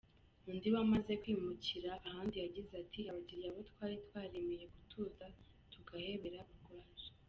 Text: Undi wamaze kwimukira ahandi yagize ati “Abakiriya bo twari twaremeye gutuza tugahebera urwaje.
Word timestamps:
Undi 0.49 0.67
wamaze 0.75 1.11
kwimukira 1.21 1.91
ahandi 2.07 2.35
yagize 2.43 2.71
ati 2.83 2.99
“Abakiriya 3.11 3.53
bo 3.55 3.61
twari 3.69 3.95
twaremeye 4.05 4.65
gutuza 4.73 5.25
tugahebera 5.71 6.39
urwaje. 6.61 7.07